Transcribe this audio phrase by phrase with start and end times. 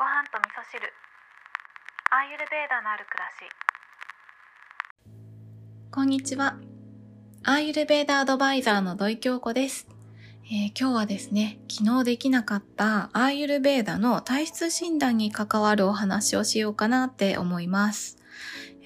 [0.00, 0.80] ご飯と味噌汁
[2.10, 3.52] アーユルベーダのある暮らし
[5.90, 6.56] こんにちは。
[7.44, 9.88] アーユルベーダアドバイザーの土井京子です、
[10.46, 18.16] えー、今日はですね、昨日できなかったアーユルベーダの体質診断に関わるお話をしようかなって思います。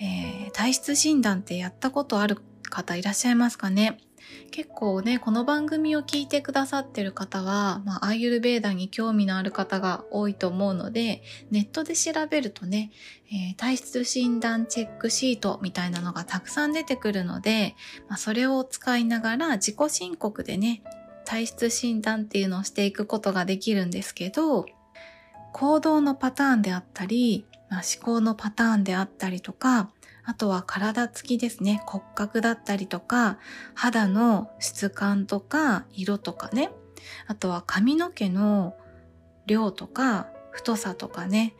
[0.00, 2.38] えー、体質診断ってやったことある
[2.70, 4.00] 方いらっしゃいますかね？
[4.50, 12.90] 結構ね、この番組を聞いてくださってる方は、まあ、アーユルベーダに興味のある方が多いと思うので、ネットで調べるとね、
[13.28, 17.74] えー、体質診断チェックシートみたいなのがたくさん出てくるので、
[18.08, 20.82] まあ、それを使いながら自己申告でね、
[21.24, 24.66] 体質診断っていうのをしていくことができるんですけど、
[25.52, 29.90] 行動のパターンであったり、まあ、思考のパターンであったりとか、
[30.24, 31.82] あとは体つきですね。
[31.86, 33.38] 骨格だったりとか、
[33.74, 36.70] 肌の質感とか色とかね。
[37.26, 38.74] あとは髪の毛の
[39.46, 41.54] 量とか太さとかね。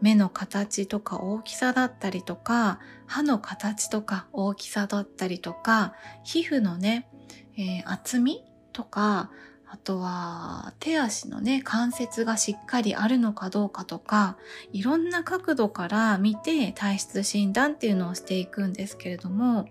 [0.00, 7.08] 目の形とか大きさだったりとか、歯の形とか大きさだったりとか、皮膚のね、
[7.56, 9.30] えー、厚みとか、
[9.72, 14.36] あとは手足のね、関節がしっかりあるのかどうかとか、
[14.72, 19.68] いろんな角度から見て体質診断っていうのをしていくんですけれども、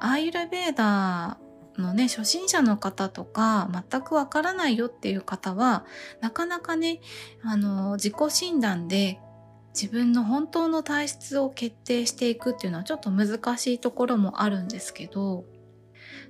[0.00, 5.84] アーユルベーダーのね、初心者の方とか、全くわからないよっていう方は、
[6.20, 6.98] なかなかね、
[7.44, 9.20] あの、自己診断で
[9.80, 15.44] 自分の本当の体質を決定していくっていうのはちょっと難しいところもあるんですけど、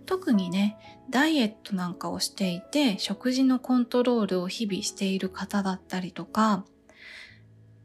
[0.09, 0.79] 特にね、
[1.11, 6.65] ダイエットなんかをしていて、食事のコントロールを日々している方だったりとか、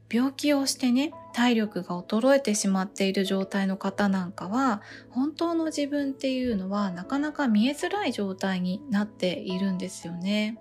[0.10, 10.58] 病気をしてね、体力が衰えてしまっている状態の方なんかは、本当の自分っていうのはなかなか見えづらい状態になっているんですよね。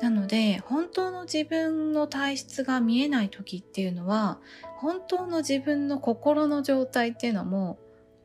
[0.00, 4.40] なので、本当の自分の体質が見えない時っていうのは、
[4.78, 7.78] 本当の自分の心の状態っていうのも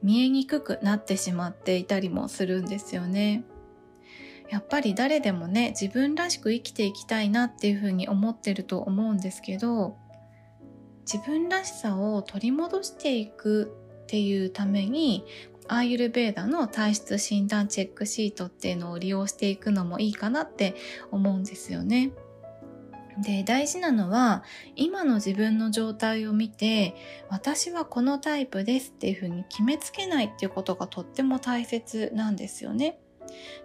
[0.03, 3.43] 見えにくくなってしまっていたりもするんですよね。
[4.49, 9.97] やっぱり誰でもね、自分らしく生きていきたいなっていうふうに思ってると思うんですけど、
[11.11, 13.73] 自分らしさを取り戻していく
[14.03, 15.25] っていうために、
[15.69, 20.75] アーユルベーダの体質診断チェックシートっていうのを利用していくのもいいかなって
[21.11, 22.11] 思うんですよね。
[23.17, 24.43] で、大事なのは、
[24.75, 26.95] 今の自分の状態を見て、
[27.29, 32.99] 私はこのタイプですっていうふうに決めつけないっていうことがとっても大切なんですよね。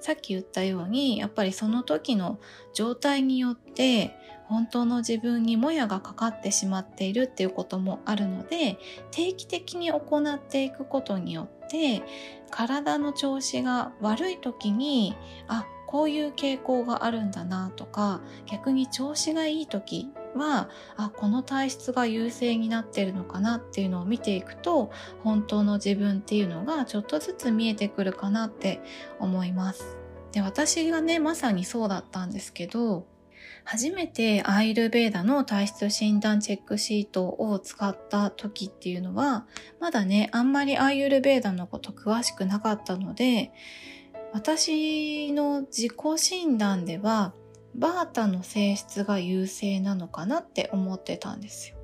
[0.00, 2.40] さっき言ったように、やっぱりその時の
[2.74, 8.78] 状態によって、本当の自分にもやがかかってしまっているっていうこともあるので、
[9.10, 12.02] 定期的に行っていくことによって、
[12.50, 15.16] 体の調子が悪い時に、
[15.48, 24.90] あ、こういう傾向があるんだなとか逆に調子がいい時はあこの体質が優勢になってるのかなっていうのを見ていくと
[25.22, 28.80] 本当の自分っていうのがちょっとずつ見えてくるかなって
[29.20, 29.98] 思います。
[30.32, 33.06] で私がねまさにそうだったんですけど
[33.64, 39.46] 初めてアイルベーダの体質診断チェックシートを使った時っていうのは
[39.78, 43.52] まだねあんまりアイルベーダのこと詳しくなかったので
[44.32, 47.34] 私の自己診断では
[47.74, 51.76] バータの性質が優勢なのかなって思ってたんですよ。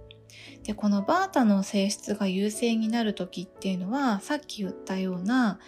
[0.64, 5.59] で、このバータの性質が優勢になる時っていうのは、さっき言ったような、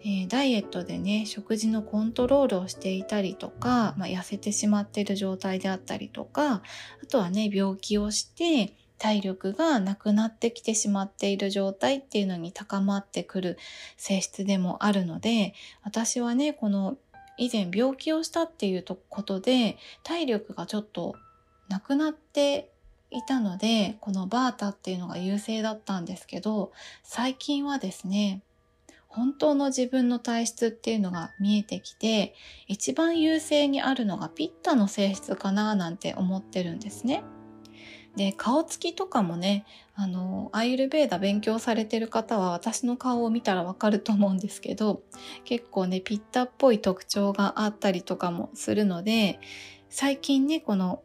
[0.00, 13.58] えー、ダイエットでね、食事のコントロールをしていたりとか、まあ、痩せてしまってる状態であったりとか、あとはね、病気をして、体力がなくなってきてしまっている状態っていうのに高まってくる
[13.96, 16.96] 性質でもあるので、私はね、この
[17.38, 21.14] 以前病気をしたっていうことで体力がちょっと
[21.68, 22.70] なくなって
[23.10, 26.72] いたので、このバータっていうのが優勢だったんですけど、
[27.02, 28.42] 最近はですね、
[29.06, 32.34] 本当の自分の体質っていうのが見えてきて、
[32.66, 37.22] 一番優勢にあるのがピッタの性質かななんて思ってるんですね。
[38.16, 39.64] で、顔つきとかもね、
[39.94, 45.02] あの、アイルベーダ勉強されてる方は私の顔を見たらわかると思うんですけど、
[45.44, 49.38] 結構ね、ピッタっぽい特徴があったりとかもするので、
[49.88, 51.02] 最近ね、この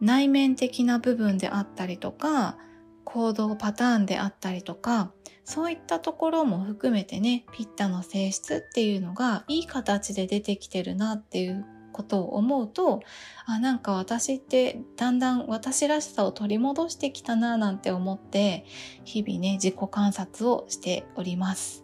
[0.00, 2.58] 内面的な部分であったりとか、
[3.04, 5.12] 行動パターンであったりとか、
[5.44, 13.02] そういったところも含めてね、ピッタの性質っていうのがいい形で出てきてるなっていうことを思うと
[13.46, 18.64] あなんか私ってだんだん私らしさを取り戻してきたななんて思って
[19.04, 21.82] 日々ね自己観察をしております。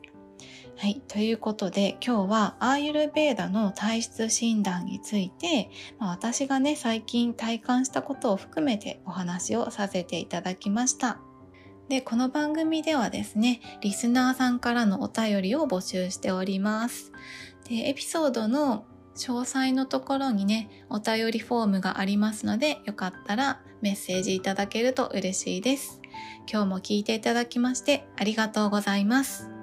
[0.81, 1.02] はい。
[1.08, 11.19] ということで、今日はアーユルベーダの体質診断について、まあ、私がね、最近体感したことを含めてお話をさせていただきました。
[11.88, 17.10] で、この番組ではですね、リスナーさんからのお便りを募集しております。
[17.69, 18.84] で、エピソードの
[19.19, 26.00] 詳細のところにね、お便りフォームがありますので、よかったらメッセージいただけると嬉しいです。
[26.50, 29.57] 今日も聞いていただきましてありがとうございます。